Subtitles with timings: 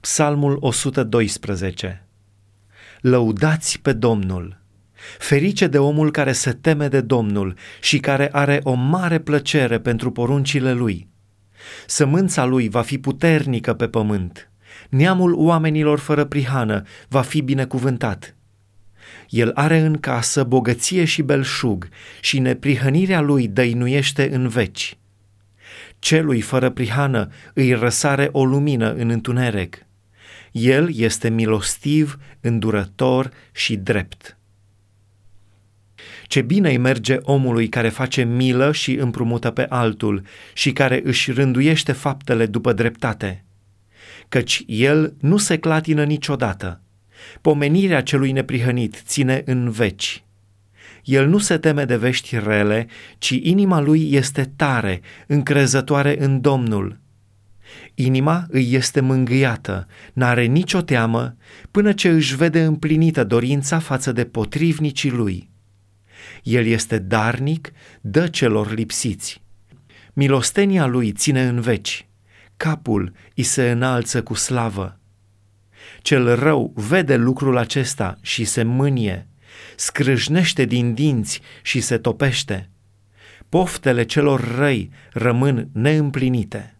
[0.00, 2.06] Psalmul 112
[3.00, 4.60] Lăudați pe Domnul!
[5.18, 10.10] Ferice de omul care se teme de Domnul și care are o mare plăcere pentru
[10.10, 11.08] poruncile lui.
[11.86, 14.50] Sămânța lui va fi puternică pe pământ.
[14.88, 18.36] Neamul oamenilor fără prihană va fi binecuvântat.
[19.28, 21.88] El are în casă bogăție și belșug
[22.20, 24.98] și neprihănirea lui dăinuiește în veci.
[25.98, 29.86] Celui fără prihană îi răsare o lumină în întuneric.
[30.52, 34.38] El este milostiv, îndurător și drept.
[36.26, 41.30] Ce bine îi merge omului care face milă și împrumută pe altul și care își
[41.32, 43.44] rânduiește faptele după dreptate,
[44.28, 46.80] căci el nu se clatină niciodată.
[47.40, 50.22] Pomenirea celui neprihănit ține în veci.
[51.04, 52.86] El nu se teme de vești rele,
[53.18, 56.98] ci inima lui este tare, încrezătoare în Domnul.
[57.94, 61.36] Inima îi este mângâiată, n-are nicio teamă,
[61.70, 65.50] până ce își vede împlinită dorința față de potrivnicii lui.
[66.42, 69.42] El este darnic, dă celor lipsiți.
[70.12, 72.06] Milostenia lui ține în veci,
[72.56, 75.00] capul îi se înalță cu slavă.
[76.02, 79.28] Cel rău vede lucrul acesta și se mânie,
[79.76, 82.70] scrâșnește din dinți și se topește.
[83.48, 86.77] Poftele celor răi rămân neîmplinite.